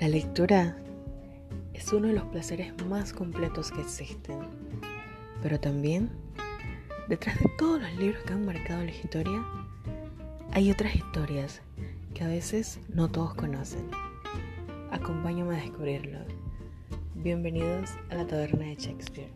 La 0.00 0.06
lectura 0.06 0.76
es 1.74 1.92
uno 1.92 2.06
de 2.06 2.12
los 2.12 2.22
placeres 2.26 2.72
más 2.86 3.12
completos 3.12 3.72
que 3.72 3.80
existen, 3.80 4.38
pero 5.42 5.58
también, 5.58 6.08
detrás 7.08 7.36
de 7.40 7.50
todos 7.58 7.82
los 7.82 7.92
libros 7.96 8.22
que 8.22 8.32
han 8.32 8.46
marcado 8.46 8.84
la 8.84 8.92
historia, 8.92 9.44
hay 10.52 10.70
otras 10.70 10.94
historias 10.94 11.62
que 12.14 12.22
a 12.22 12.28
veces 12.28 12.78
no 12.88 13.10
todos 13.10 13.34
conocen. 13.34 13.90
Acompáñame 14.92 15.56
a 15.56 15.62
descubrirlo. 15.62 16.20
Bienvenidos 17.16 17.90
a 18.10 18.14
la 18.14 18.26
taberna 18.26 18.66
de 18.66 18.76
Shakespeare. 18.76 19.32